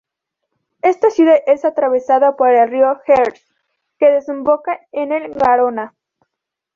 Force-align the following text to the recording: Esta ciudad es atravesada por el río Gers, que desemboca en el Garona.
Esta 0.81 1.11
ciudad 1.11 1.37
es 1.45 1.63
atravesada 1.63 2.35
por 2.35 2.49
el 2.49 2.67
río 2.71 2.99
Gers, 3.05 3.45
que 3.99 4.09
desemboca 4.09 4.79
en 4.91 5.11
el 5.11 5.31
Garona. 5.31 5.93